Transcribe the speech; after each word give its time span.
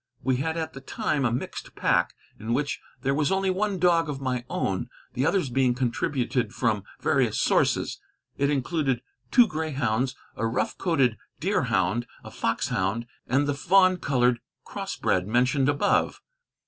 We 0.23 0.37
had 0.37 0.57
at 0.57 0.73
the 0.73 0.81
time 0.81 1.25
a 1.25 1.31
mixed 1.31 1.75
pack, 1.75 2.15
in 2.39 2.55
which 2.55 2.81
there 3.03 3.13
was 3.13 3.31
only 3.31 3.51
one 3.51 3.77
dog 3.77 4.09
of 4.09 4.19
my 4.19 4.43
own, 4.49 4.89
the 5.13 5.27
others 5.27 5.51
being 5.51 5.75
contributed 5.75 6.55
from 6.55 6.85
various 7.01 7.39
sources. 7.39 8.01
It 8.35 8.49
included 8.49 9.03
two 9.29 9.45
greyhounds, 9.45 10.15
a 10.35 10.47
rough 10.47 10.75
coated 10.79 11.17
deerhound, 11.39 12.07
a 12.23 12.31
foxhound, 12.31 13.05
and 13.27 13.45
the 13.45 13.53
fawn 13.53 13.97
colored 13.97 14.39
crossbred 14.65 15.27
mentioned 15.27 15.69
above. 15.69 16.19